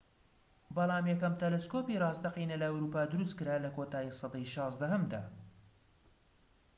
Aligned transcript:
بەڵام 0.75 1.05
یەکەم 1.11 1.33
تەلەسکۆبی 1.41 2.01
راستەقینە 2.03 2.55
لە 2.61 2.65
ئەوروپا 2.69 3.01
دروست 3.13 3.33
کرا 3.39 3.55
لە 3.65 3.69
کۆتایی 3.75 4.17
سەدەی 4.19 4.45
١٦هەمدا 4.53 5.21